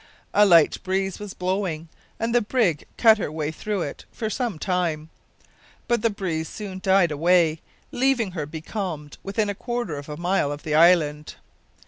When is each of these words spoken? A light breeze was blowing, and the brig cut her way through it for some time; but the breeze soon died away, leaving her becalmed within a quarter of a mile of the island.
A 0.33 0.47
light 0.47 0.81
breeze 0.81 1.19
was 1.19 1.35
blowing, 1.35 1.87
and 2.19 2.33
the 2.33 2.41
brig 2.41 2.85
cut 2.97 3.19
her 3.19 3.31
way 3.31 3.51
through 3.51 3.83
it 3.83 4.05
for 4.11 4.31
some 4.31 4.57
time; 4.57 5.11
but 5.87 6.01
the 6.01 6.09
breeze 6.09 6.49
soon 6.49 6.79
died 6.81 7.11
away, 7.11 7.61
leaving 7.91 8.31
her 8.31 8.47
becalmed 8.47 9.19
within 9.21 9.47
a 9.47 9.53
quarter 9.53 9.97
of 9.99 10.09
a 10.09 10.17
mile 10.17 10.51
of 10.51 10.63
the 10.63 10.73
island. 10.73 11.35